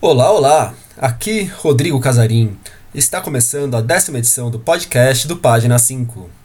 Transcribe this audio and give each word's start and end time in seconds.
Olá, 0.00 0.32
olá! 0.32 0.74
Aqui 0.98 1.44
Rodrigo 1.44 2.00
Casarim. 2.00 2.58
Está 2.94 3.20
começando 3.20 3.76
a 3.76 3.80
décima 3.80 4.18
edição 4.18 4.50
do 4.50 4.58
podcast 4.58 5.26
do 5.28 5.36
Página 5.36 5.78
5. 5.78 6.41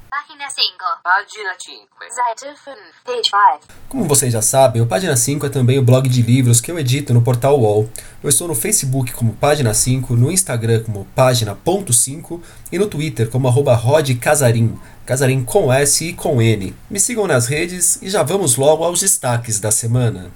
Página 0.48 0.50
5. 0.50 0.78
Página 1.04 1.56
5. 1.60 1.88
Seite 2.10 2.58
5. 2.64 2.78
Page 3.04 3.22
5. 3.62 3.74
Como 3.90 4.06
vocês 4.06 4.32
já 4.32 4.42
sabem, 4.42 4.82
o 4.82 4.88
Página 4.88 5.16
5 5.16 5.46
é 5.46 5.50
também 5.50 5.78
o 5.78 5.84
blog 5.84 6.08
de 6.08 6.22
livros 6.22 6.62
que 6.62 6.72
eu 6.72 6.80
edito 6.80 7.14
no 7.14 7.22
portal 7.22 7.60
UOL. 7.60 7.90
Eu 8.24 8.30
estou 8.30 8.48
no 8.48 8.56
Facebook 8.56 9.12
como 9.12 9.34
Página 9.34 9.74
5, 9.74 10.16
no 10.16 10.32
Instagram 10.32 10.84
como 10.84 11.06
Página.5 11.14 12.42
e 12.72 12.80
no 12.80 12.88
Twitter 12.88 13.30
como 13.30 13.50
arroba 13.50 13.76
rodcasarim, 13.76 14.80
casarim 15.06 15.44
com 15.44 15.72
S 15.74 16.06
e 16.06 16.14
com 16.14 16.42
N. 16.42 16.74
Me 16.90 17.00
sigam 17.00 17.28
nas 17.28 17.48
redes 17.48 18.02
e 18.02 18.10
já 18.10 18.24
vamos 18.24 18.56
logo 18.56 18.86
aos 18.86 19.02
destaques 19.02 19.60
da 19.60 19.70
semana. 19.70 20.32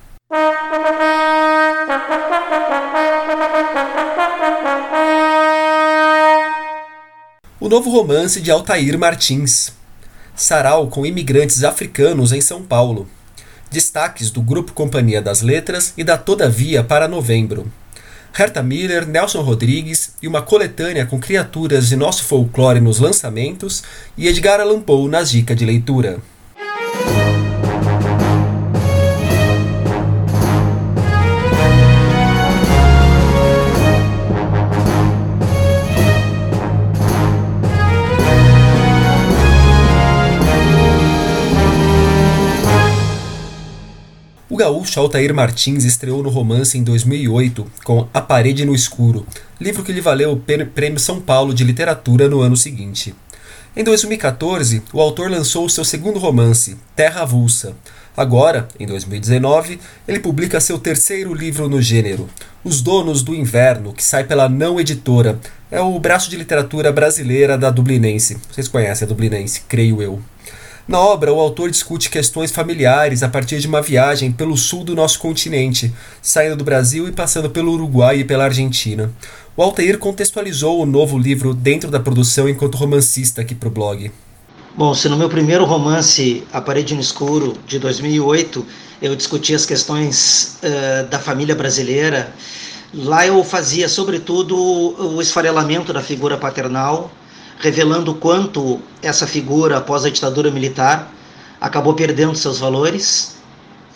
O 7.62 7.70
novo 7.70 7.90
romance 7.90 8.42
de 8.42 8.52
Altair 8.52 9.00
Martins. 9.00 9.80
Sarau 10.42 10.88
com 10.88 11.06
imigrantes 11.06 11.64
africanos 11.64 12.32
em 12.32 12.42
São 12.42 12.64
Paulo. 12.64 13.08
Destaques 13.70 14.32
do 14.32 14.42
Grupo 14.42 14.74
Companhia 14.74 15.22
das 15.22 15.44
Letras 15.44 15.94
e 15.96 16.04
da 16.04 16.18
Todavia 16.18 16.84
para 16.84 17.08
novembro. 17.08 17.72
Herta 18.38 18.64
Miller, 18.64 19.08
Nelson 19.08 19.42
Rodrigues 19.42 20.16
e 20.20 20.28
uma 20.28 20.42
coletânea 20.42 21.06
com 21.06 21.20
criaturas 21.20 21.90
de 21.90 21.96
nosso 21.96 22.24
folclore 22.24 22.80
nos 22.80 22.98
lançamentos 22.98 23.84
e 24.18 24.28
Edgar 24.28 24.60
Allan 24.60 24.82
Poe 24.82 25.08
nas 25.08 25.30
dicas 25.30 25.56
de 25.56 25.64
leitura. 25.64 26.20
Gaúcho 44.82 45.00
Altair 45.00 45.32
Martins 45.34 45.84
estreou 45.84 46.24
no 46.24 46.30
romance 46.30 46.76
em 46.76 46.84
2008 46.84 47.72
com 47.84 48.08
A 48.12 48.20
Parede 48.20 48.66
no 48.66 48.74
Escuro, 48.74 49.28
livro 49.60 49.84
que 49.84 49.92
lhe 49.92 50.02
valeu 50.02 50.32
o 50.32 50.66
Prêmio 50.66 51.00
São 51.00 51.22
Paulo 51.22 51.54
de 51.54 51.64
Literatura 51.64 52.28
no 52.28 52.42
ano 52.42 52.58
seguinte. 52.58 53.14
Em 53.78 53.84
2014, 53.84 54.82
o 54.92 55.00
autor 55.00 55.30
lançou 55.30 55.70
seu 55.70 55.86
segundo 55.86 56.18
romance, 56.18 56.78
Terra 56.96 57.22
Avulsa. 57.22 57.76
Agora, 58.18 58.68
em 58.80 58.88
2019, 58.88 59.80
ele 60.08 60.20
publica 60.20 60.60
seu 60.60 60.80
terceiro 60.80 61.34
livro 61.34 61.70
no 61.70 61.80
gênero, 61.80 62.28
Os 62.64 62.82
Donos 62.82 63.22
do 63.22 63.36
Inverno, 63.36 63.94
que 63.94 64.04
sai 64.04 64.24
pela 64.24 64.50
Não 64.50 64.80
Editora. 64.80 65.40
É 65.70 65.80
o 65.80 65.98
braço 66.00 66.28
de 66.28 66.38
literatura 66.38 66.92
brasileira 66.92 67.56
da 67.56 67.70
Dublinense. 67.70 68.38
Vocês 68.52 68.68
conhecem 68.68 69.06
a 69.06 69.10
Dublinense, 69.10 69.62
creio 69.68 70.02
eu. 70.02 70.20
Na 70.88 71.00
obra, 71.00 71.32
o 71.32 71.40
autor 71.40 71.70
discute 71.70 72.10
questões 72.10 72.52
familiares 72.52 73.22
a 73.22 73.30
partir 73.30 73.60
de 73.60 73.68
uma 73.68 73.82
viagem 73.82 74.32
pelo 74.32 74.58
sul 74.58 74.84
do 74.84 74.96
nosso 74.96 75.20
continente, 75.20 75.94
saindo 76.22 76.56
do 76.56 76.64
Brasil 76.64 77.08
e 77.08 77.12
passando 77.12 77.50
pelo 77.50 77.72
Uruguai 77.72 78.20
e 78.20 78.24
pela 78.24 78.46
Argentina. 78.46 79.12
O 79.56 79.62
Altair 79.62 80.00
contextualizou 80.00 80.82
o 80.82 80.86
novo 80.86 81.18
livro 81.18 81.54
dentro 81.54 81.92
da 81.92 82.00
produção 82.00 82.50
enquanto 82.50 82.78
romancista 82.78 83.42
aqui 83.42 83.54
para 83.54 83.70
o 83.70 83.72
blog. 83.72 84.12
Bom, 84.76 84.94
se 84.94 85.08
no 85.08 85.18
meu 85.18 85.30
primeiro 85.30 85.66
romance, 85.66 86.44
A 86.52 86.62
Parede 86.62 86.96
no 86.96 87.02
Escuro, 87.02 87.54
de 87.68 87.78
2008, 87.78 88.66
eu 89.02 89.16
discutia 89.16 89.56
as 89.56 89.66
questões 89.66 90.58
uh, 90.64 91.08
da 91.10 91.20
família 91.20 91.54
brasileira, 91.54 92.34
lá 92.94 93.28
eu 93.28 93.44
fazia, 93.44 93.90
sobretudo, 93.90 94.56
o 94.56 95.22
esfarelamento 95.22 95.92
da 95.92 96.02
figura 96.02 96.38
paternal, 96.38 97.12
revelando 97.62 98.16
quanto 98.16 98.82
essa 99.02 99.28
figura, 99.28 99.78
após 99.78 100.04
a 100.04 100.10
ditadura 100.10 100.50
militar, 100.50 101.14
acabou 101.60 101.94
perdendo 101.94 102.36
seus 102.36 102.58
valores. 102.58 103.40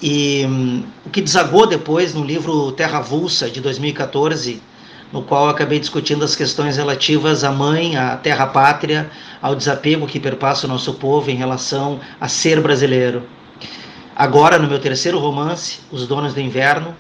E 0.02 0.46
um, 0.46 0.84
o 1.06 1.10
que 1.10 1.20
desagou 1.20 1.66
depois 1.66 2.14
no 2.14 2.24
livro 2.24 2.72
Terra 2.74 3.00
Avulsa, 3.00 3.50
de 3.50 3.60
2014, 3.60 4.62
no 5.12 5.24
qual 5.24 5.50
acabei 5.50 5.80
discutindo 5.80 6.24
as 6.24 6.36
questões 6.36 6.78
relativas 6.78 7.44
à 7.44 7.52
mãe, 7.52 7.98
à 7.98 8.16
terra 8.18 8.46
pátria, 8.46 9.10
ao 9.42 9.56
desapego 9.56 10.06
que 10.06 10.20
perpassa 10.20 10.68
o 10.68 10.70
nosso 10.70 10.94
povo 10.94 11.32
em 11.32 11.36
relação 11.36 12.00
a 12.22 12.28
ser 12.28 12.62
brasileiro. 12.62 13.24
Agora, 14.16 14.60
no 14.60 14.68
meu 14.68 14.80
terceiro 14.80 15.18
romance, 15.18 15.80
Os 15.92 16.08
Donos 16.08 16.34
do 16.34 16.40
Inverno, 16.40 16.96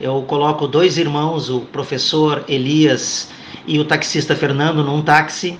eu 0.00 0.22
coloco 0.22 0.68
dois 0.68 0.98
irmãos, 0.98 1.50
o 1.50 1.60
professor 1.60 2.44
Elias 2.46 3.28
e 3.66 3.78
o 3.78 3.84
taxista 3.84 4.36
Fernando, 4.36 4.84
num 4.84 5.02
táxi 5.02 5.58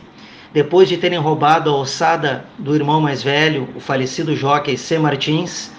depois 0.53 0.89
de 0.89 0.97
terem 0.97 1.19
roubado 1.19 1.71
a 1.71 1.77
ossada 1.77 2.45
do 2.59 2.75
irmão 2.75 3.01
mais 3.01 3.23
velho, 3.23 3.69
o 3.75 3.81
falecido 3.81 4.35
jockey 4.35 4.77
C. 4.77 4.99
Martins, 4.99 5.73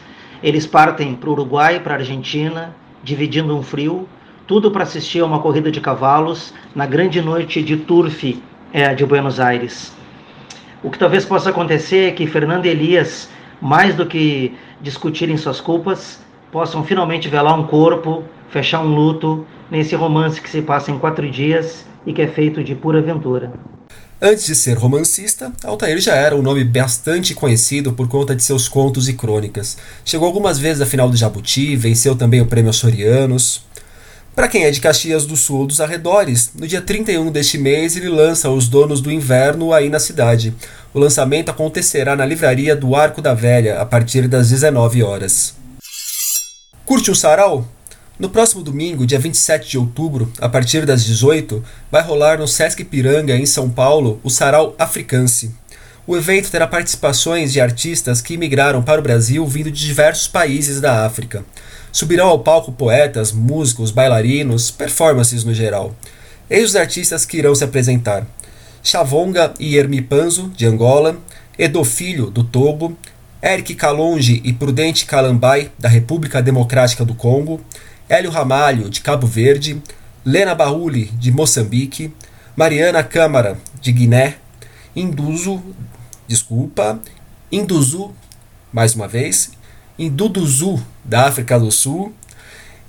eles 0.43 0.67
partem 0.67 1.15
para 1.15 1.29
o 1.29 1.33
Uruguai 1.33 1.79
para 1.79 1.95
a 1.95 1.97
Argentina, 1.97 2.75
dividindo 3.03 3.55
um 3.55 3.63
frio, 3.63 4.07
tudo 4.45 4.71
para 4.71 4.83
assistir 4.83 5.19
a 5.19 5.25
uma 5.25 5.39
corrida 5.39 5.71
de 5.71 5.81
cavalos 5.81 6.53
na 6.75 6.85
grande 6.85 7.21
noite 7.21 7.61
de 7.61 7.77
Turf 7.77 8.41
é, 8.71 8.93
de 8.93 9.05
Buenos 9.05 9.39
Aires. 9.39 9.95
O 10.83 10.91
que 10.91 10.99
talvez 10.99 11.25
possa 11.25 11.49
acontecer 11.49 12.09
é 12.09 12.11
que 12.11 12.27
Fernando 12.27 12.65
Elias, 12.65 13.29
mais 13.59 13.95
do 13.95 14.05
que 14.05 14.55
discutirem 14.79 15.35
suas 15.35 15.59
culpas, 15.59 16.23
possam 16.51 16.83
finalmente 16.83 17.27
velar 17.27 17.59
um 17.59 17.65
corpo, 17.65 18.23
fechar 18.49 18.81
um 18.81 18.93
luto 18.93 19.45
nesse 19.69 19.95
romance 19.95 20.39
que 20.39 20.49
se 20.49 20.61
passa 20.61 20.91
em 20.91 20.99
quatro 20.99 21.29
dias 21.29 21.87
e 22.05 22.13
que 22.13 22.21
é 22.21 22.27
feito 22.27 22.63
de 22.63 22.75
pura 22.75 22.99
aventura. 22.99 23.51
Antes 24.19 24.47
de 24.47 24.55
ser 24.55 24.75
romancista, 24.75 25.53
Altair 25.63 25.99
já 25.99 26.15
era 26.15 26.35
um 26.35 26.41
nome 26.41 26.63
bastante 26.63 27.35
conhecido 27.35 27.93
por 27.93 28.07
conta 28.07 28.35
de 28.35 28.43
seus 28.43 28.67
contos 28.67 29.07
e 29.07 29.13
crônicas. 29.13 29.77
Chegou 30.03 30.25
algumas 30.25 30.57
vezes 30.57 30.81
à 30.81 30.87
final 30.87 31.07
do 31.07 31.15
Jabuti, 31.15 31.75
venceu 31.75 32.15
também 32.15 32.41
o 32.41 32.47
Prêmio 32.47 32.71
Açorianos. 32.71 33.61
Para 34.35 34.47
quem 34.47 34.63
é 34.63 34.71
de 34.71 34.81
Caxias 34.81 35.27
do 35.27 35.37
Sul 35.37 35.59
ou 35.59 35.67
dos 35.67 35.79
arredores, 35.79 36.51
no 36.55 36.67
dia 36.67 36.81
31 36.81 37.31
deste 37.31 37.59
mês 37.59 37.95
ele 37.95 38.09
lança 38.09 38.49
Os 38.49 38.67
Donos 38.67 39.01
do 39.01 39.11
Inverno 39.11 39.71
aí 39.71 39.87
na 39.87 39.99
cidade. 39.99 40.51
O 40.95 40.99
lançamento 40.99 41.49
acontecerá 41.49 42.15
na 42.15 42.25
livraria 42.25 42.75
do 42.75 42.95
Arco 42.95 43.21
da 43.21 43.35
Velha 43.35 43.79
a 43.79 43.85
partir 43.85 44.27
das 44.27 44.49
19 44.49 45.03
horas. 45.03 45.53
Curte 46.83 47.11
um 47.11 47.15
sarau? 47.15 47.67
No 48.19 48.29
próximo 48.29 48.63
domingo, 48.63 49.05
dia 49.05 49.19
27 49.19 49.69
de 49.69 49.77
outubro, 49.77 50.33
a 50.41 50.49
partir 50.49 50.87
das 50.87 51.05
18, 51.05 51.63
vai 51.91 52.01
rolar 52.01 52.39
no 52.39 52.47
Sesc 52.47 52.83
Piranga, 52.83 53.35
em 53.35 53.45
São 53.45 53.69
Paulo, 53.69 54.19
o 54.23 54.29
Sarau 54.31 54.73
Africance. 54.79 55.53
O 56.07 56.17
evento 56.17 56.49
terá 56.49 56.65
participações 56.65 57.53
de 57.53 57.61
artistas 57.61 58.19
que 58.19 58.33
imigraram 58.33 58.81
para 58.81 58.99
o 58.99 59.03
Brasil 59.03 59.45
vindo 59.45 59.69
de 59.69 59.85
diversos 59.85 60.27
países 60.27 60.81
da 60.81 61.05
África. 61.05 61.45
Subirão 61.91 62.27
ao 62.27 62.39
palco 62.39 62.71
poetas, 62.71 63.31
músicos, 63.31 63.91
bailarinos, 63.91 64.71
performances 64.71 65.43
no 65.43 65.53
geral. 65.53 65.93
Eis 66.49 66.69
os 66.69 66.75
artistas 66.75 67.23
que 67.23 67.37
irão 67.37 67.53
se 67.53 67.63
apresentar: 67.63 68.25
Chavonga 68.81 69.53
e 69.59 69.77
Hermi 69.77 70.01
Panzo, 70.01 70.51
de 70.55 70.65
Angola, 70.65 71.17
Edo 71.55 71.83
Filho, 71.83 72.31
do 72.31 72.43
Togo, 72.43 72.97
Eric 73.43 73.75
Kalonji 73.75 74.41
e 74.43 74.51
Prudente 74.53 75.05
Kalambai, 75.05 75.69
da 75.77 75.87
República 75.87 76.41
Democrática 76.41 77.05
do 77.05 77.13
Congo, 77.13 77.61
Hélio 78.09 78.31
Ramalho, 78.31 78.89
de 78.89 79.01
Cabo 79.01 79.27
Verde, 79.27 79.81
Lena 80.25 80.55
Bauli, 80.55 81.05
de 81.05 81.31
Moçambique, 81.31 82.13
Mariana 82.55 83.03
Câmara, 83.03 83.57
de 83.81 83.91
Guiné, 83.91 84.37
Induzo, 84.95 85.61
desculpa, 86.27 86.99
Induzu, 87.51 88.13
mais 88.71 88.95
uma 88.95 89.07
vez, 89.07 89.51
Induduzu, 89.99 90.81
da 91.03 91.27
África 91.27 91.59
do 91.59 91.71
Sul, 91.71 92.13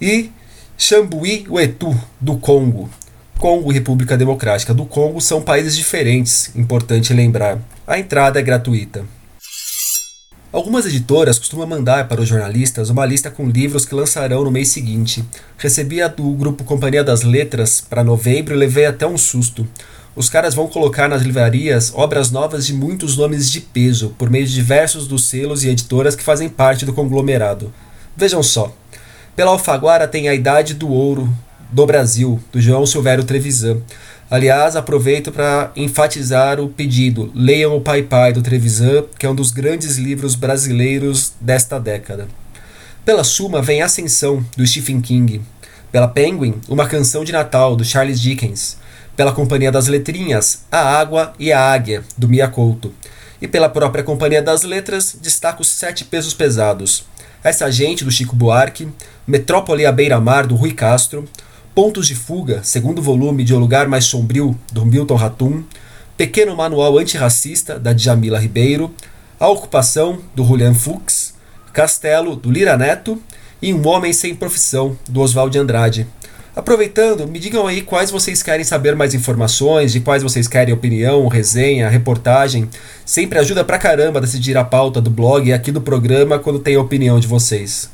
e 0.01 0.31
Xambuí 0.77 1.47
Uetu, 1.49 1.99
do 2.21 2.39
Congo. 2.39 2.89
Congo 3.39 3.71
e 3.71 3.75
República 3.75 4.17
Democrática 4.17 4.73
do 4.73 4.85
Congo 4.85 5.21
são 5.21 5.43
países 5.43 5.77
diferentes, 5.77 6.55
importante 6.55 7.13
lembrar. 7.13 7.59
A 7.87 7.99
entrada 7.99 8.39
é 8.39 8.43
gratuita. 8.43 9.05
Algumas 10.51 10.87
editoras 10.87 11.39
costumam 11.39 11.67
mandar 11.67 12.09
para 12.09 12.23
os 12.23 12.29
jornalistas 12.29 12.89
uma 12.89 13.05
lista 13.05 13.31
com 13.31 13.51
livros 13.51 13.85
que 13.85 13.95
lançarão 13.95 14.45
no 14.45 14.51
mês 14.51 14.69
seguinte. 14.69 15.23
Recebi 15.59 16.01
a 16.01 16.09
do 16.09 16.31
grupo 16.31 16.65
Companhia 16.65 17.05
das 17.05 17.23
Letras 17.23 17.83
para 17.83 18.03
novembro 18.03 18.55
e 18.55 18.57
levei 18.57 18.87
até 18.87 19.07
um 19.07 19.19
susto. 19.19 19.69
Os 20.17 20.31
caras 20.31 20.55
vão 20.55 20.67
colocar 20.67 21.07
nas 21.07 21.21
livrarias 21.21 21.93
obras 21.95 22.31
novas 22.31 22.67
de 22.67 22.73
muitos 22.73 23.15
nomes 23.15 23.51
de 23.51 23.61
peso, 23.61 24.15
por 24.17 24.31
meio 24.31 24.47
de 24.47 24.55
diversos 24.55 25.07
dos 25.07 25.25
selos 25.25 25.65
e 25.65 25.69
editoras 25.69 26.17
que 26.17 26.25
fazem 26.25 26.49
parte 26.49 26.87
do 26.87 26.95
conglomerado. 26.95 27.71
Vejam 28.17 28.43
só. 28.43 28.75
Pela 29.37 29.51
Alfaguara 29.51 30.09
tem 30.09 30.31
A 30.31 30.35
Idade 30.35 30.73
do 30.73 30.89
Ouro 30.89 31.31
do 31.71 31.85
Brasil, 31.85 32.41
do 32.51 32.59
João 32.59 32.87
Silvério 32.87 33.23
Trevisan. 33.23 33.83
Aliás, 34.31 34.77
aproveito 34.77 35.33
para 35.33 35.73
enfatizar 35.75 36.61
o 36.61 36.69
pedido: 36.69 37.33
leiam 37.35 37.75
o 37.75 37.81
Pai 37.81 38.03
Pai 38.03 38.33
do 38.33 38.43
Trevisan, 38.43 39.05
que 39.19 39.25
é 39.25 39.31
um 39.31 39.35
dos 39.35 39.51
grandes 39.51 39.97
livros 39.97 40.35
brasileiros 40.35 41.33
desta 41.41 41.81
década. 41.81 42.29
Pela 43.07 43.25
Suma 43.25 43.63
vem 43.63 43.81
Ascensão, 43.81 44.45
do 44.55 44.67
Stephen 44.67 45.01
King. 45.01 45.41
Pela 45.91 46.07
Penguin, 46.07 46.61
uma 46.69 46.87
canção 46.87 47.25
de 47.25 47.33
Natal, 47.33 47.75
do 47.75 47.83
Charles 47.83 48.21
Dickens. 48.21 48.77
Pela 49.17 49.33
Companhia 49.33 49.73
das 49.73 49.87
Letrinhas, 49.87 50.65
A 50.71 50.79
Água 50.79 51.33
e 51.39 51.51
a 51.51 51.73
Águia, 51.73 52.05
do 52.17 52.29
Mia 52.29 52.49
Couto. 52.49 52.93
E 53.41 53.49
pela 53.49 53.71
própria 53.71 54.05
Companhia 54.05 54.43
das 54.43 54.63
Letras, 54.63 55.17
destaco 55.23 55.65
Sete 55.65 56.05
Pesos 56.05 56.35
Pesados. 56.35 57.07
Essa 57.43 57.71
Gente, 57.71 58.05
do 58.05 58.11
Chico 58.11 58.37
Buarque. 58.37 58.89
Metrópole 59.27 59.87
à 59.87 59.93
Beira-Mar, 59.93 60.47
do 60.47 60.55
Rui 60.55 60.75
Castro. 60.75 61.27
Pontos 61.79 62.09
de 62.09 62.17
Fuga, 62.17 62.59
segundo 62.65 63.01
volume 63.01 63.45
de 63.45 63.55
O 63.55 63.59
Lugar 63.61 63.87
Mais 63.87 64.05
Sombrio, 64.05 64.59
do 64.73 64.85
Milton 64.85 65.15
Ratum. 65.15 65.63
Pequeno 66.17 66.57
Manual 66.57 66.99
Antirracista, 66.99 67.79
da 67.79 67.93
Djamila 67.93 68.41
Ribeiro. 68.41 68.93
A 69.39 69.47
Ocupação, 69.47 70.19
do 70.35 70.45
Julian 70.45 70.75
Fuchs. 70.75 71.35
Castelo, 71.73 72.35
do 72.35 72.51
Lira 72.51 72.77
Neto 72.77 73.23
e 73.63 73.73
Um 73.73 73.87
Homem 73.87 74.13
Sem 74.13 74.35
Profissão, 74.35 74.99
do 75.09 75.21
Oswald 75.21 75.53
de 75.53 75.59
Andrade. 75.61 76.05
Aproveitando, 76.57 77.29
me 77.29 77.39
digam 77.39 77.65
aí 77.65 77.81
quais 77.81 78.11
vocês 78.11 78.43
querem 78.43 78.65
saber 78.65 78.97
mais 78.97 79.15
informações, 79.15 79.93
de 79.93 80.01
quais 80.01 80.25
vocês 80.25 80.49
querem 80.49 80.75
opinião, 80.75 81.29
resenha, 81.29 81.89
reportagem. 81.89 82.69
Sempre 83.07 83.39
ajuda 83.39 83.63
pra 83.63 83.79
caramba 83.79 84.21
decidir 84.21 84.57
a 84.57 84.65
pauta 84.65 85.01
do 85.01 85.11
blog 85.11 85.47
e 85.47 85.53
aqui 85.53 85.71
do 85.71 85.81
programa 85.81 86.41
quando 86.41 86.59
tem 86.59 86.75
a 86.75 86.81
opinião 86.81 87.21
de 87.21 87.29
vocês. 87.29 87.89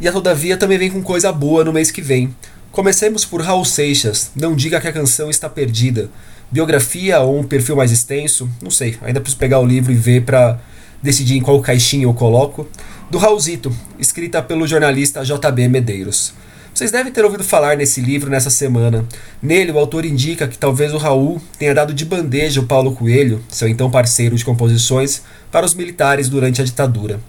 E 0.00 0.08
a 0.08 0.12
Todavia 0.12 0.56
também 0.56 0.78
vem 0.78 0.90
com 0.90 1.02
coisa 1.02 1.30
boa 1.30 1.62
no 1.62 1.74
mês 1.74 1.90
que 1.90 2.00
vem. 2.00 2.34
Comecemos 2.72 3.26
por 3.26 3.42
Raul 3.42 3.66
Seixas, 3.66 4.30
Não 4.34 4.56
Diga 4.56 4.80
que 4.80 4.88
a 4.88 4.92
Canção 4.92 5.28
Está 5.28 5.46
Perdida. 5.46 6.08
Biografia 6.50 7.20
ou 7.20 7.38
um 7.38 7.44
perfil 7.44 7.76
mais 7.76 7.92
extenso, 7.92 8.48
não 8.62 8.70
sei, 8.70 8.96
ainda 9.02 9.20
preciso 9.20 9.38
pegar 9.38 9.60
o 9.60 9.66
livro 9.66 9.92
e 9.92 9.94
ver 9.94 10.22
para 10.24 10.58
decidir 11.02 11.36
em 11.36 11.42
qual 11.42 11.60
caixinha 11.60 12.04
eu 12.04 12.14
coloco 12.14 12.66
do 13.10 13.18
Raulzito, 13.18 13.70
escrita 13.98 14.40
pelo 14.40 14.66
jornalista 14.66 15.22
JB 15.22 15.68
Medeiros. 15.68 16.32
Vocês 16.72 16.90
devem 16.90 17.12
ter 17.12 17.22
ouvido 17.22 17.44
falar 17.44 17.76
nesse 17.76 18.00
livro 18.00 18.30
nessa 18.30 18.48
semana. 18.48 19.04
Nele, 19.42 19.70
o 19.70 19.78
autor 19.78 20.06
indica 20.06 20.48
que 20.48 20.56
talvez 20.56 20.94
o 20.94 20.98
Raul 20.98 21.42
tenha 21.58 21.74
dado 21.74 21.92
de 21.92 22.06
bandeja 22.06 22.60
o 22.60 22.66
Paulo 22.66 22.92
Coelho, 22.92 23.44
seu 23.50 23.68
então 23.68 23.90
parceiro 23.90 24.34
de 24.34 24.46
composições, 24.46 25.20
para 25.52 25.66
os 25.66 25.74
militares 25.74 26.30
durante 26.30 26.62
a 26.62 26.64
ditadura. 26.64 27.20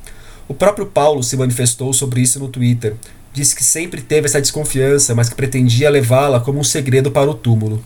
O 0.48 0.54
próprio 0.54 0.86
Paulo 0.86 1.24
se 1.24 1.38
manifestou 1.38 1.94
sobre 1.94 2.22
isso 2.22 2.40
no 2.40 2.48
Twitter. 2.48 2.96
Disse 3.34 3.56
que 3.56 3.64
sempre 3.64 4.02
teve 4.02 4.28
essa 4.28 4.42
desconfiança, 4.42 5.16
mas 5.16 5.30
que 5.30 5.36
pretendia 5.36 5.90
levá-la 5.90 6.40
como 6.40 6.60
um 6.60 6.64
segredo 6.64 7.12
para 7.12 7.30
o 7.30 7.34
túmulo. 7.34 7.84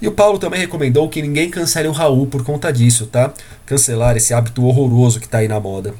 E 0.00 0.08
o 0.08 0.12
Paulo 0.12 0.38
também 0.38 0.60
recomendou 0.60 1.08
que 1.08 1.22
ninguém 1.22 1.50
cancele 1.50 1.88
o 1.88 1.92
Raul 1.92 2.26
por 2.26 2.44
conta 2.44 2.72
disso, 2.72 3.06
tá? 3.06 3.32
Cancelar 3.64 4.16
esse 4.16 4.34
hábito 4.34 4.64
horroroso 4.64 5.20
que 5.20 5.26
está 5.26 5.38
aí 5.38 5.48
na 5.48 5.60
moda. 5.60 5.94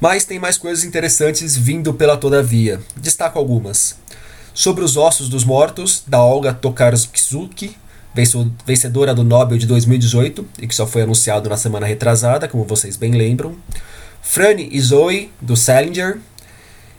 Mas 0.00 0.24
tem 0.24 0.38
mais 0.38 0.56
coisas 0.56 0.84
interessantes 0.84 1.56
vindo 1.56 1.92
pela 1.94 2.16
Todavia. 2.16 2.80
Destaco 2.96 3.38
algumas. 3.38 3.96
Sobre 4.54 4.82
os 4.82 4.96
ossos 4.96 5.28
dos 5.28 5.44
mortos, 5.44 6.02
da 6.06 6.22
Olga 6.22 6.52
Tokarczuk, 6.52 7.76
vencedora 8.66 9.14
do 9.14 9.22
Nobel 9.22 9.58
de 9.58 9.66
2018 9.66 10.46
e 10.60 10.66
que 10.66 10.74
só 10.74 10.86
foi 10.86 11.02
anunciado 11.02 11.48
na 11.48 11.56
semana 11.56 11.86
retrasada, 11.86 12.48
como 12.48 12.64
vocês 12.64 12.96
bem 12.96 13.12
lembram. 13.12 13.56
Franny 14.22 14.68
e 14.70 14.80
Zoe, 14.80 15.30
do 15.40 15.56
Salinger. 15.56 16.18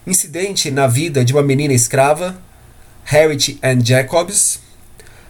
Incidente 0.06 0.72
na 0.72 0.88
vida 0.88 1.24
de 1.24 1.34
uma 1.34 1.44
menina 1.44 1.74
escrava, 1.74 2.36
Harriet 3.04 3.60
and 3.64 3.86
Jacobs. 3.86 4.60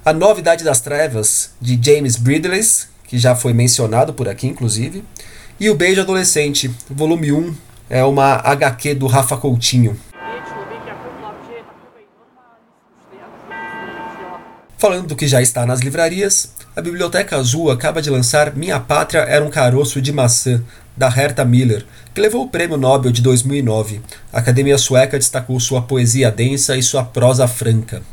A 0.03 0.13
Novidade 0.13 0.63
das 0.63 0.79
Trevas, 0.81 1.51
de 1.61 1.79
James 1.81 2.15
Bridles, 2.15 2.87
que 3.03 3.17
já 3.17 3.35
foi 3.35 3.53
mencionado 3.53 4.13
por 4.13 4.27
aqui, 4.27 4.47
inclusive. 4.47 5.03
E 5.59 5.69
O 5.69 5.75
Beijo 5.75 6.01
Adolescente, 6.01 6.71
volume 6.89 7.31
1, 7.31 7.55
é 7.89 8.03
uma 8.03 8.35
HQ 8.35 8.95
do 8.95 9.05
Rafa 9.05 9.37
Coutinho. 9.37 9.99
Falando 14.77 15.09
do 15.09 15.15
que 15.15 15.27
já 15.27 15.39
está 15.39 15.63
nas 15.63 15.81
livrarias, 15.81 16.53
a 16.75 16.81
Biblioteca 16.81 17.35
Azul 17.35 17.69
acaba 17.69 18.01
de 18.01 18.09
lançar 18.09 18.55
Minha 18.55 18.79
Pátria 18.79 19.19
era 19.19 19.45
um 19.45 19.49
Caroço 19.51 20.01
de 20.01 20.11
Maçã, 20.11 20.63
da 21.01 21.07
Herta 21.07 21.43
Miller, 21.43 21.83
que 22.13 22.21
levou 22.21 22.43
o 22.43 22.47
Prêmio 22.47 22.77
Nobel 22.77 23.11
de 23.11 23.23
2009. 23.23 24.01
A 24.31 24.37
Academia 24.37 24.77
Sueca 24.77 25.17
destacou 25.17 25.59
sua 25.59 25.81
poesia 25.81 26.29
densa 26.29 26.77
e 26.77 26.83
sua 26.83 27.03
prosa 27.03 27.47
franca. 27.47 28.03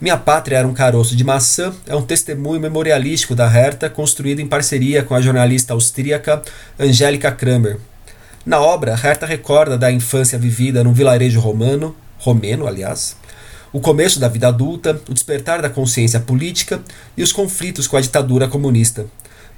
Minha 0.00 0.16
Pátria 0.16 0.56
era 0.56 0.66
um 0.66 0.74
caroço 0.74 1.14
de 1.14 1.22
maçã 1.22 1.72
é 1.86 1.94
um 1.94 2.02
testemunho 2.02 2.60
memorialístico 2.60 3.36
da 3.36 3.46
Herta 3.46 3.88
construído 3.88 4.40
em 4.40 4.48
parceria 4.48 5.04
com 5.04 5.14
a 5.14 5.20
jornalista 5.20 5.72
austríaca 5.72 6.42
Angélica 6.80 7.30
Kramer. 7.30 7.78
Na 8.44 8.60
obra, 8.60 8.98
Herta 9.00 9.24
recorda 9.24 9.78
da 9.78 9.92
infância 9.92 10.36
vivida 10.36 10.82
num 10.82 10.92
vilarejo 10.92 11.38
romano, 11.38 11.94
romeno, 12.18 12.66
aliás, 12.66 13.16
o 13.72 13.78
começo 13.78 14.18
da 14.18 14.26
vida 14.26 14.48
adulta, 14.48 15.00
o 15.08 15.14
despertar 15.14 15.62
da 15.62 15.70
consciência 15.70 16.18
política 16.18 16.82
e 17.16 17.22
os 17.22 17.30
conflitos 17.30 17.86
com 17.86 17.96
a 17.96 18.00
ditadura 18.00 18.48
comunista. 18.48 19.06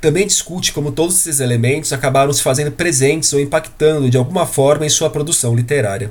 Também 0.05 0.27
discute 0.27 0.71
como 0.71 0.93
todos 0.93 1.17
esses 1.17 1.41
elementos 1.41 1.91
acabaram 1.91 2.31
se 2.31 2.43
fazendo 2.43 2.71
presentes 2.71 3.33
ou 3.33 3.41
impactando 3.41 4.11
de 4.11 4.19
alguma 4.19 4.45
forma 4.45 4.85
em 4.85 4.91
sua 4.91 5.09
produção 5.09 5.55
literária. 5.57 6.11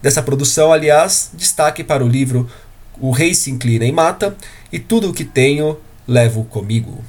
Dessa 0.00 0.22
produção, 0.22 0.72
aliás, 0.72 1.28
destaque 1.34 1.82
para 1.82 2.04
o 2.04 2.08
livro 2.08 2.48
o 3.00 3.10
rei 3.10 3.34
se 3.34 3.50
inclina 3.50 3.84
e 3.84 3.90
mata, 3.90 4.36
e 4.72 4.78
tudo 4.78 5.10
o 5.10 5.12
que 5.12 5.24
tenho 5.24 5.76
levo 6.06 6.44
comigo. 6.44 7.02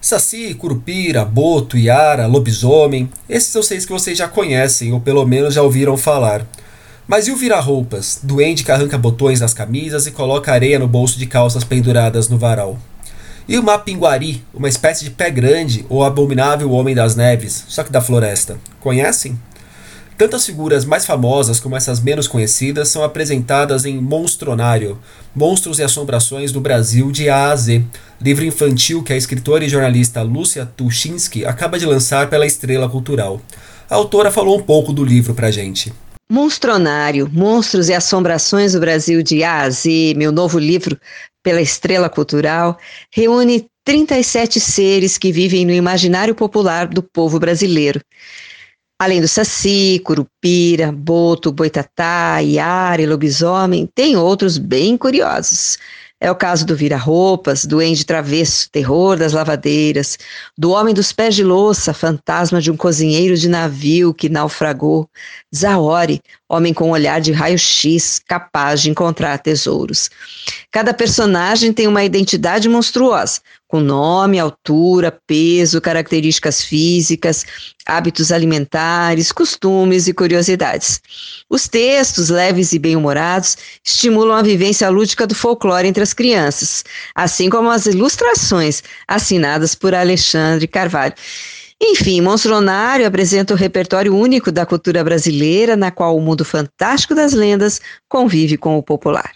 Saci, 0.00 0.54
Curupira, 0.54 1.22
Boto, 1.22 1.76
Iara, 1.76 2.26
Lobisomem, 2.26 3.10
esses 3.28 3.54
eu 3.54 3.62
sei 3.62 3.76
que 3.80 3.92
vocês 3.92 4.16
já 4.16 4.26
conhecem, 4.26 4.90
ou 4.94 5.02
pelo 5.02 5.26
menos 5.26 5.52
já 5.52 5.60
ouviram 5.60 5.98
falar. 5.98 6.46
Mas 7.06 7.28
e 7.28 7.30
o 7.30 7.36
vira-roupas, 7.36 8.20
duende 8.22 8.64
que 8.64 8.72
arranca 8.72 8.96
botões 8.96 9.40
das 9.40 9.52
camisas 9.52 10.06
e 10.06 10.12
coloca 10.12 10.50
areia 10.50 10.78
no 10.78 10.88
bolso 10.88 11.18
de 11.18 11.26
calças 11.26 11.62
penduradas 11.62 12.30
no 12.30 12.38
varal? 12.38 12.78
E 13.46 13.58
o 13.58 13.62
Mapinguari, 13.62 14.42
uma 14.54 14.70
espécie 14.70 15.04
de 15.04 15.10
pé 15.10 15.30
grande 15.30 15.84
ou 15.90 16.02
abominável 16.02 16.70
homem 16.70 16.94
das 16.94 17.14
neves, 17.14 17.64
só 17.68 17.84
que 17.84 17.92
da 17.92 18.00
floresta? 18.00 18.58
Conhecem? 18.80 19.38
Tanto 20.16 20.36
as 20.36 20.46
figuras 20.46 20.86
mais 20.86 21.04
famosas 21.04 21.60
como 21.60 21.76
essas 21.76 22.00
menos 22.00 22.26
conhecidas 22.26 22.88
são 22.88 23.04
apresentadas 23.04 23.84
em 23.84 24.00
Monstronário, 24.00 24.98
Monstros 25.34 25.78
e 25.78 25.82
Assombrações 25.82 26.52
do 26.52 26.60
Brasil 26.60 27.12
de 27.12 27.28
A 27.28 27.50
a 27.50 27.56
Z, 27.56 27.84
livro 28.18 28.46
infantil 28.46 29.02
que 29.02 29.12
a 29.12 29.16
escritora 29.16 29.62
e 29.62 29.68
jornalista 29.68 30.22
Lúcia 30.22 30.64
Tuchinski 30.64 31.44
acaba 31.44 31.78
de 31.78 31.84
lançar 31.84 32.30
pela 32.30 32.46
Estrela 32.46 32.88
Cultural. 32.88 33.42
A 33.90 33.96
autora 33.96 34.30
falou 34.30 34.56
um 34.56 34.62
pouco 34.62 34.90
do 34.90 35.04
livro 35.04 35.34
pra 35.34 35.50
gente. 35.50 35.92
Monstronário, 36.32 37.28
Monstros 37.30 37.90
e 37.90 37.92
Assombrações 37.92 38.72
do 38.72 38.80
Brasil 38.80 39.22
de 39.22 39.44
A 39.44 39.62
a 39.62 39.70
Z, 39.70 40.14
meu 40.16 40.32
novo 40.32 40.58
livro 40.58 40.98
pela 41.44 41.60
Estrela 41.60 42.08
Cultural, 42.08 42.76
reúne 43.12 43.68
37 43.84 44.58
seres 44.58 45.18
que 45.18 45.30
vivem 45.30 45.66
no 45.66 45.72
imaginário 45.72 46.34
popular 46.34 46.88
do 46.88 47.02
povo 47.02 47.38
brasileiro. 47.38 48.00
Além 48.98 49.20
do 49.20 49.28
saci, 49.28 50.00
curupira, 50.02 50.90
boto, 50.90 51.52
boitatá, 51.52 52.42
iara 52.42 53.02
e 53.02 53.06
lobisomem, 53.06 53.88
tem 53.94 54.16
outros 54.16 54.56
bem 54.56 54.96
curiosos. 54.96 55.78
É 56.24 56.30
o 56.30 56.34
caso 56.34 56.64
do 56.64 56.74
vira-roupas, 56.74 57.66
do 57.66 57.82
ende 57.82 58.02
travesso, 58.02 58.70
terror 58.70 59.14
das 59.14 59.34
lavadeiras, 59.34 60.16
do 60.56 60.70
homem 60.70 60.94
dos 60.94 61.12
pés 61.12 61.34
de 61.34 61.44
louça, 61.44 61.92
fantasma 61.92 62.62
de 62.62 62.70
um 62.70 62.76
cozinheiro 62.78 63.36
de 63.36 63.46
navio 63.46 64.14
que 64.14 64.30
naufragou, 64.30 65.06
Zaori, 65.54 66.22
homem 66.48 66.72
com 66.72 66.88
olhar 66.88 67.20
de 67.20 67.30
raio-x, 67.30 68.22
capaz 68.26 68.80
de 68.80 68.88
encontrar 68.88 69.36
tesouros. 69.36 70.08
Cada 70.72 70.94
personagem 70.94 71.74
tem 71.74 71.86
uma 71.86 72.02
identidade 72.02 72.70
monstruosa, 72.70 73.42
com 73.74 73.80
nome, 73.80 74.38
altura, 74.38 75.18
peso, 75.26 75.80
características 75.80 76.62
físicas, 76.62 77.44
hábitos 77.84 78.30
alimentares, 78.30 79.32
costumes 79.32 80.06
e 80.06 80.14
curiosidades. 80.14 81.00
Os 81.50 81.66
textos, 81.66 82.28
leves 82.28 82.72
e 82.72 82.78
bem-humorados, 82.78 83.58
estimulam 83.84 84.36
a 84.36 84.42
vivência 84.42 84.88
lúdica 84.88 85.26
do 85.26 85.34
folclore 85.34 85.88
entre 85.88 86.04
as 86.04 86.14
crianças, 86.14 86.84
assim 87.16 87.50
como 87.50 87.68
as 87.68 87.86
ilustrações 87.86 88.80
assinadas 89.08 89.74
por 89.74 89.92
Alexandre 89.92 90.68
Carvalho. 90.68 91.14
Enfim, 91.82 92.20
Monstronário 92.20 93.04
apresenta 93.04 93.54
o 93.54 93.56
repertório 93.56 94.16
único 94.16 94.52
da 94.52 94.64
cultura 94.64 95.02
brasileira, 95.02 95.74
na 95.74 95.90
qual 95.90 96.16
o 96.16 96.20
mundo 96.20 96.44
fantástico 96.44 97.12
das 97.12 97.32
lendas 97.32 97.80
convive 98.08 98.56
com 98.56 98.78
o 98.78 98.82
popular. 98.84 99.32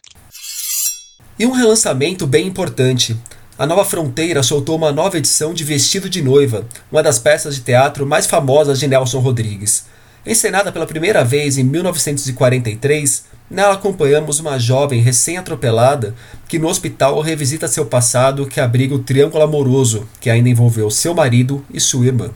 E 1.36 1.44
um 1.44 1.50
relançamento 1.50 2.24
bem 2.24 2.46
importante. 2.46 3.16
A 3.58 3.66
Nova 3.66 3.84
Fronteira 3.84 4.40
soltou 4.40 4.76
uma 4.76 4.92
nova 4.92 5.18
edição 5.18 5.52
de 5.52 5.64
Vestido 5.64 6.08
de 6.08 6.22
Noiva, 6.22 6.64
uma 6.92 7.02
das 7.02 7.18
peças 7.18 7.56
de 7.56 7.60
teatro 7.60 8.06
mais 8.06 8.24
famosas 8.24 8.78
de 8.78 8.86
Nelson 8.86 9.18
Rodrigues. 9.18 9.84
Encenada 10.24 10.70
pela 10.70 10.86
primeira 10.86 11.24
vez 11.24 11.58
em 11.58 11.64
1943, 11.64 13.24
nela 13.50 13.74
acompanhamos 13.74 14.38
uma 14.38 14.60
jovem 14.60 15.00
recém-atropelada 15.00 16.14
que 16.46 16.56
no 16.56 16.68
hospital 16.68 17.20
revisita 17.20 17.66
seu 17.66 17.84
passado 17.84 18.46
que 18.46 18.60
abriga 18.60 18.94
o 18.94 19.00
triângulo 19.00 19.42
amoroso 19.42 20.08
que 20.20 20.30
ainda 20.30 20.48
envolveu 20.48 20.88
seu 20.88 21.12
marido 21.12 21.64
e 21.74 21.80
sua 21.80 22.06
irmã. 22.06 22.30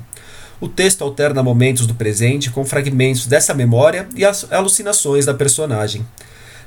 O 0.60 0.66
texto 0.66 1.02
alterna 1.02 1.40
momentos 1.40 1.86
do 1.86 1.94
presente 1.94 2.50
com 2.50 2.64
fragmentos 2.64 3.26
dessa 3.26 3.54
memória 3.54 4.08
e 4.16 4.24
as 4.24 4.50
alucinações 4.50 5.24
da 5.24 5.34
personagem. 5.34 6.04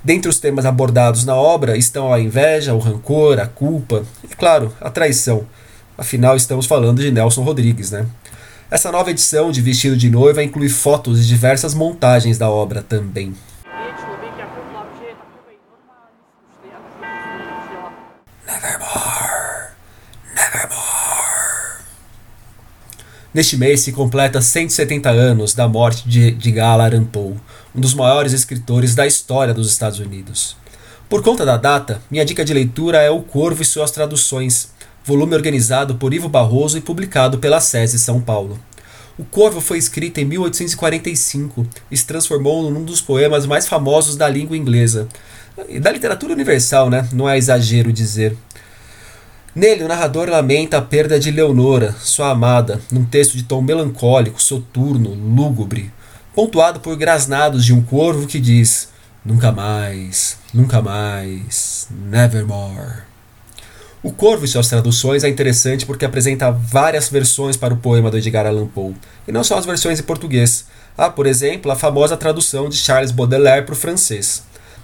Dentre 0.06 0.30
os 0.30 0.38
temas 0.38 0.68
abordados 0.68 1.26
na 1.26 1.34
obra 1.34 1.76
estão 1.76 2.14
a 2.14 2.20
inveja, 2.20 2.76
o 2.76 2.78
rancor, 2.78 3.40
a 3.40 3.48
culpa 3.48 4.04
e, 4.24 4.28
claro, 4.36 4.72
a 4.80 4.88
traição. 4.88 5.48
Afinal, 5.98 6.36
estamos 6.36 6.68
falando 6.68 7.02
de 7.02 7.10
Nelson 7.10 7.42
Rodrigues, 7.42 7.90
né? 7.90 8.06
Essa 8.70 8.92
nova 8.92 9.10
edição 9.10 9.50
de 9.50 9.62
Vestido 9.62 9.98
de 9.98 10.08
Noiva 10.08 10.44
inclui 10.44 10.70
fotos 10.70 11.20
de 11.20 11.28
diversas 11.28 11.74
montagens 11.74 12.38
da 12.38 12.48
obra 12.48 12.84
também. 12.84 13.34
Neste 23.34 23.58
mês 23.58 23.82
se 23.82 23.92
completa 23.92 24.40
170 24.40 25.10
anos 25.10 25.54
da 25.56 25.68
morte 25.68 26.08
de 26.08 26.28
Edgar 26.28 26.80
Allan 26.80 27.04
Poe, 27.04 27.34
um 27.76 27.82
dos 27.82 27.94
maiores 27.94 28.32
escritores 28.32 28.96
da 28.96 29.06
história 29.06 29.54
dos 29.54 29.70
Estados 29.70 30.00
Unidos. 30.00 30.56
Por 31.10 31.22
conta 31.22 31.46
da 31.46 31.58
data, 31.58 32.02
minha 32.10 32.24
dica 32.24 32.46
de 32.46 32.54
leitura 32.54 33.00
é 33.00 33.10
O 33.12 33.22
Corvo 33.22 33.62
e 33.62 33.66
suas 33.66 33.92
traduções, 33.92 34.70
volume 35.04 35.36
organizado 35.36 35.96
por 35.96 36.14
Ivo 36.14 36.30
Barroso 36.30 36.78
e 36.78 36.82
publicado 36.82 37.38
pela 37.38 37.60
SESI 37.60 38.00
São 38.00 38.22
Paulo. 38.22 38.58
O 39.20 39.26
Corvo 39.26 39.60
foi 39.60 39.78
escrito 39.78 40.20
em 40.20 40.26
1845 40.26 41.68
e 41.92 41.98
se 41.98 42.06
transformou 42.06 42.70
num 42.72 42.84
dos 42.84 43.02
poemas 43.02 43.46
mais 43.46 43.68
famosos 43.68 44.16
da 44.16 44.28
língua 44.28 44.58
inglesa. 44.58 45.08
E 45.70 45.80
da 45.80 45.92
literatura 45.92 46.34
universal, 46.34 46.90
né? 46.90 47.08
Não 47.14 47.30
é 47.30 47.38
exagero 47.38 47.94
dizer. 47.94 48.36
Nele, 49.54 49.86
o 49.86 49.88
narrador 49.88 50.30
lamenta 50.30 50.78
a 50.78 50.82
perda 50.82 51.18
de 51.18 51.32
Leonora, 51.32 51.96
sua 52.00 52.32
amada, 52.32 52.82
num 52.92 53.06
texto 53.06 53.38
de 53.38 53.44
tom 53.44 53.62
melancólico, 53.62 54.42
soturno, 54.42 55.14
lúgubre, 55.14 55.94
pontuado 56.36 56.82
por 56.82 56.98
grasnados 56.98 57.64
de 57.64 57.74
um 57.74 57.82
corvo 57.82 58.28
que 58.28 58.40
diz: 58.40 58.90
Nunca 59.24 59.52
mais, 59.52 60.38
nunca 60.54 60.82
mais, 60.82 61.88
nevermore. 61.90 63.06
O 64.04 64.12
Corvo 64.12 64.46
e 64.46 64.48
suas 64.48 64.68
traduções 64.68 65.24
é 65.24 65.30
interessante 65.30 65.84
porque 65.84 66.06
apresenta 66.06 66.52
várias 66.52 67.10
versões 67.10 67.58
para 67.58 67.74
o 67.74 67.78
poema 67.78 68.12
do 68.12 68.20
Edgar 68.20 68.46
Allan 68.46 68.68
Poe, 68.68 68.96
e 69.28 69.32
não 69.32 69.44
só 69.44 69.58
as 69.58 69.66
versões 69.66 70.00
em 70.00 70.04
português. 70.04 70.66
Há, 70.96 71.10
por 71.10 71.26
exemplo, 71.26 71.72
a 71.72 71.76
famosa 71.76 72.16
tradução 72.16 72.70
de 72.70 72.78
Charles 72.78 73.10
Baudelaire 73.12 73.66
para 73.66 73.74
o 73.74 73.76
francês. 73.76 74.44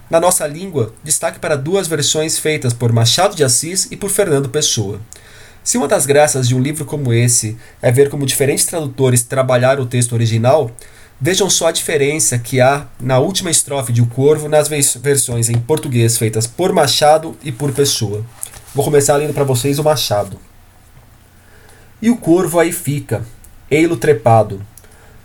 Na 0.09 0.19
nossa 0.19 0.47
língua, 0.47 0.91
destaque 1.03 1.37
para 1.37 1.55
duas 1.55 1.87
versões 1.87 2.39
feitas 2.39 2.73
por 2.73 2.91
Machado 2.91 3.35
de 3.35 3.43
Assis 3.43 3.87
e 3.91 3.95
por 3.95 4.09
Fernando 4.09 4.49
Pessoa. 4.49 4.99
Se 5.63 5.77
uma 5.77 5.87
das 5.87 6.07
graças 6.07 6.47
de 6.47 6.55
um 6.55 6.59
livro 6.59 6.83
como 6.83 7.13
esse 7.13 7.55
é 7.79 7.91
ver 7.91 8.09
como 8.09 8.25
diferentes 8.25 8.65
tradutores 8.65 9.21
trabalharam 9.21 9.83
o 9.83 9.85
texto 9.85 10.13
original, 10.13 10.71
vejam 11.21 11.47
só 11.51 11.67
a 11.67 11.71
diferença 11.71 12.39
que 12.39 12.59
há 12.59 12.87
na 12.99 13.19
última 13.19 13.51
estrofe 13.51 13.93
de 13.93 14.01
O 14.01 14.07
Corvo 14.07 14.49
nas 14.49 14.67
versões 14.67 15.49
em 15.49 15.59
português 15.59 16.17
feitas 16.17 16.47
por 16.47 16.73
Machado 16.73 17.37
e 17.43 17.51
por 17.51 17.71
Pessoa. 17.71 18.25
Vou 18.73 18.83
começar 18.83 19.17
lendo 19.17 19.33
para 19.33 19.43
vocês 19.43 19.77
o 19.77 19.83
Machado. 19.83 20.39
E 22.01 22.09
o 22.09 22.17
corvo 22.17 22.59
aí 22.59 22.71
fica, 22.71 23.23
ei-lo 23.69 23.95
trepado, 23.95 24.59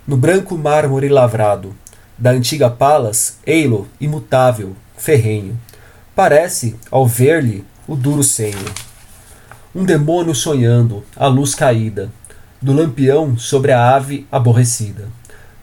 no 0.05 0.15
branco 0.15 0.55
mármore 0.55 1.09
lavrado, 1.09 1.75
da 2.15 2.29
antiga 2.29 2.69
Palas, 2.69 3.39
ei-lo 3.43 3.87
imutável, 3.99 4.75
ferrenho. 4.95 5.59
Parece, 6.15 6.75
ao 6.91 7.07
ver-lhe, 7.07 7.65
o 7.87 7.95
duro 7.95 8.23
senho. 8.23 8.65
Um 9.73 9.83
demônio 9.83 10.35
sonhando, 10.35 11.03
a 11.15 11.25
luz 11.25 11.55
caída, 11.55 12.11
do 12.61 12.73
lampião 12.73 13.35
sobre 13.37 13.71
a 13.71 13.95
ave 13.95 14.27
aborrecida. 14.31 15.09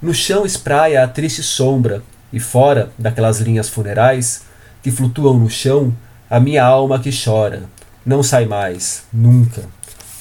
No 0.04 0.12
chão 0.12 0.44
espraia 0.44 1.02
a 1.02 1.08
triste 1.08 1.42
sombra, 1.42 2.02
e 2.30 2.38
fora 2.38 2.92
daquelas 2.98 3.40
linhas 3.40 3.70
funerais 3.70 4.42
que 4.82 4.90
flutuam 4.90 5.38
no 5.38 5.48
chão, 5.48 5.96
a 6.28 6.38
minha 6.38 6.62
alma 6.62 6.98
que 6.98 7.08
chora, 7.10 7.62
não 8.04 8.22
sai 8.22 8.44
mais, 8.44 9.04
nunca, 9.10 9.62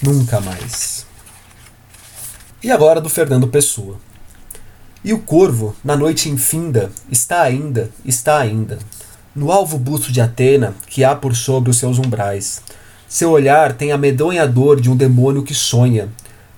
nunca 0.02 0.40
mais. 0.40 1.06
E 2.64 2.72
agora 2.72 3.02
do 3.02 3.10
Fernando 3.10 3.46
Pessoa. 3.50 3.98
E 5.04 5.12
o 5.12 5.20
corvo, 5.20 5.76
na 5.84 5.98
noite 5.98 6.30
infinda, 6.30 6.90
está 7.12 7.42
ainda, 7.42 7.92
está 8.06 8.40
ainda, 8.40 8.80
no 9.36 9.52
alvo 9.52 9.78
busto 9.78 10.14
de 10.14 10.22
Atena 10.22 10.74
que 10.88 11.04
há 11.04 11.14
por 11.14 11.36
sobre 11.36 11.70
os 11.70 11.78
seus 11.78 12.00
umbrais. 12.00 12.62
Seu 13.06 13.32
olhar 13.32 13.74
tem 13.74 13.92
a 13.92 13.98
medonha 13.98 14.48
dor 14.48 14.80
de 14.80 14.90
um 14.90 14.96
demônio 14.96 15.44
que 15.44 15.54
sonha, 15.54 16.08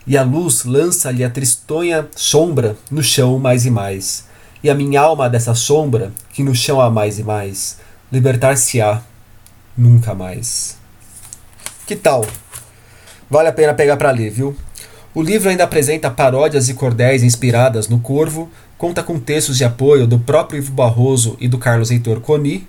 e 0.07 0.17
a 0.17 0.23
luz 0.23 0.65
lança-lhe 0.65 1.23
a 1.23 1.29
tristonha 1.29 2.07
sombra 2.15 2.77
no 2.91 3.01
chão 3.01 3.39
mais 3.39 3.65
e 3.65 3.71
mais. 3.71 4.25
E 4.63 4.69
a 4.69 4.75
minha 4.75 5.01
alma 5.01 5.29
dessa 5.29 5.53
sombra, 5.53 6.11
que 6.31 6.43
no 6.43 6.55
chão 6.55 6.79
há 6.79 6.89
mais 6.89 7.19
e 7.19 7.23
mais, 7.23 7.77
libertar-se-á 8.11 9.01
nunca 9.77 10.13
mais. 10.13 10.77
Que 11.85 11.95
tal? 11.95 12.25
Vale 13.29 13.49
a 13.49 13.53
pena 13.53 13.73
pegar 13.73 13.97
para 13.97 14.11
ler, 14.11 14.29
viu? 14.29 14.55
O 15.13 15.21
livro 15.21 15.49
ainda 15.49 15.63
apresenta 15.63 16.11
paródias 16.11 16.67
e 16.67 16.73
cordéis 16.73 17.23
inspiradas 17.23 17.87
no 17.87 17.99
Corvo, 17.99 18.49
conta 18.77 19.01
com 19.01 19.19
textos 19.19 19.57
de 19.57 19.63
apoio 19.63 20.05
do 20.05 20.19
próprio 20.19 20.57
Ivo 20.57 20.73
Barroso 20.73 21.37
e 21.39 21.47
do 21.47 21.57
Carlos 21.57 21.89
Heitor 21.89 22.19
Coni, 22.19 22.67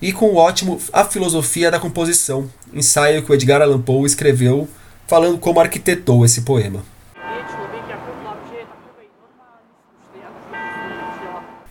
e 0.00 0.12
com 0.12 0.26
o 0.26 0.36
ótimo 0.36 0.78
A 0.92 1.04
Filosofia 1.04 1.70
da 1.70 1.80
Composição, 1.80 2.48
ensaio 2.72 3.22
que 3.22 3.32
o 3.32 3.34
Edgar 3.34 3.62
Allan 3.62 3.80
Poe 3.80 4.06
escreveu 4.06 4.68
falando 5.08 5.38
como 5.38 5.58
arquitetou 5.58 6.24
esse 6.24 6.42
poema. 6.42 6.84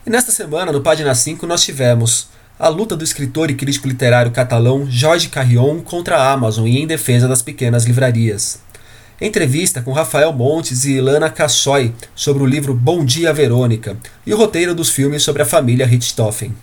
E 0.05 0.09
nesta 0.09 0.31
semana, 0.31 0.71
no 0.71 0.81
Página 0.81 1.13
5, 1.13 1.45
nós 1.45 1.63
tivemos 1.63 2.29
a 2.57 2.67
luta 2.67 2.95
do 2.95 3.03
escritor 3.03 3.51
e 3.51 3.55
crítico 3.55 3.87
literário 3.87 4.31
catalão 4.31 4.89
Jorge 4.89 5.29
Carrion 5.29 5.81
contra 5.81 6.17
a 6.17 6.31
Amazon 6.31 6.65
e 6.65 6.79
em 6.79 6.87
defesa 6.87 7.27
das 7.27 7.43
pequenas 7.43 7.85
livrarias. 7.85 8.59
Entrevista 9.21 9.81
com 9.81 9.91
Rafael 9.91 10.33
Montes 10.33 10.85
e 10.85 10.93
Ilana 10.93 11.29
Cassoy 11.29 11.93
sobre 12.15 12.41
o 12.41 12.45
livro 12.45 12.73
Bom 12.73 13.05
Dia 13.05 13.33
Verônica 13.33 13.97
e 14.25 14.33
o 14.33 14.37
roteiro 14.37 14.73
dos 14.73 14.89
filmes 14.89 15.21
sobre 15.21 15.43
a 15.43 15.45
família 15.45 15.85
Richthofen. 15.85 16.55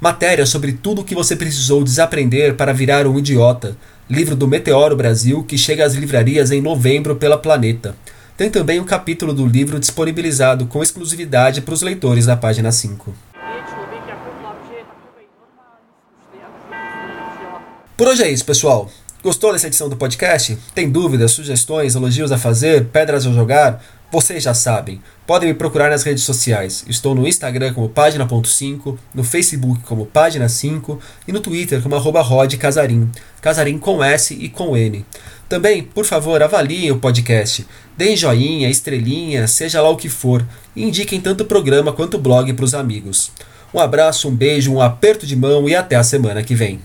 Matéria 0.00 0.46
sobre 0.46 0.72
tudo 0.72 1.00
o 1.00 1.04
que 1.04 1.14
você 1.14 1.34
precisou 1.34 1.82
desaprender 1.82 2.54
para 2.54 2.72
virar 2.72 3.04
um 3.06 3.18
idiota. 3.18 3.76
Livro 4.10 4.34
do 4.34 4.48
Meteoro 4.48 4.96
Brasil 4.96 5.44
que 5.44 5.58
chega 5.58 5.84
às 5.84 5.92
livrarias 5.92 6.50
em 6.50 6.62
novembro 6.62 7.16
pela 7.16 7.36
Planeta. 7.36 7.94
Tem 8.38 8.48
também 8.48 8.80
um 8.80 8.84
capítulo 8.84 9.34
do 9.34 9.46
livro 9.46 9.78
disponibilizado 9.78 10.64
com 10.64 10.82
exclusividade 10.82 11.60
para 11.60 11.74
os 11.74 11.82
leitores 11.82 12.24
da 12.24 12.34
página 12.34 12.72
5. 12.72 13.14
Por 17.98 18.08
hoje 18.08 18.22
é 18.22 18.30
isso, 18.30 18.46
pessoal. 18.46 18.90
Gostou 19.22 19.52
dessa 19.52 19.66
edição 19.66 19.90
do 19.90 19.96
podcast? 19.96 20.56
Tem 20.74 20.88
dúvidas, 20.88 21.32
sugestões, 21.32 21.94
elogios 21.94 22.32
a 22.32 22.38
fazer, 22.38 22.86
pedras 22.86 23.26
a 23.26 23.30
jogar? 23.30 23.84
Vocês 24.10 24.42
já 24.42 24.54
sabem. 24.54 25.02
Podem 25.26 25.50
me 25.50 25.54
procurar 25.54 25.90
nas 25.90 26.02
redes 26.02 26.24
sociais. 26.24 26.82
Estou 26.88 27.14
no 27.14 27.28
Instagram 27.28 27.74
como 27.74 27.90
página.5, 27.90 28.96
no 29.14 29.22
Facebook 29.22 29.82
como 29.82 30.06
página 30.06 30.48
5 30.48 30.98
e 31.26 31.32
no 31.32 31.40
Twitter 31.40 31.82
como 31.82 31.94
arroba 31.94 32.24
Casarim. 32.58 33.10
Casarim 33.42 33.78
com 33.78 34.02
S 34.02 34.32
e 34.32 34.48
com 34.48 34.74
N. 34.74 35.04
Também, 35.46 35.82
por 35.82 36.06
favor, 36.06 36.42
avaliem 36.42 36.90
o 36.90 36.98
podcast. 36.98 37.66
Deem 37.98 38.16
joinha, 38.16 38.70
estrelinha, 38.70 39.46
seja 39.46 39.82
lá 39.82 39.90
o 39.90 39.96
que 39.96 40.08
for. 40.08 40.42
E 40.74 40.82
indiquem 40.82 41.20
tanto 41.20 41.42
o 41.42 41.46
programa 41.46 41.92
quanto 41.92 42.14
o 42.14 42.20
blog 42.20 42.50
para 42.54 42.64
os 42.64 42.72
amigos. 42.72 43.30
Um 43.74 43.78
abraço, 43.78 44.28
um 44.28 44.34
beijo, 44.34 44.72
um 44.72 44.80
aperto 44.80 45.26
de 45.26 45.36
mão 45.36 45.68
e 45.68 45.76
até 45.76 45.96
a 45.96 46.02
semana 46.02 46.42
que 46.42 46.54
vem. 46.54 46.80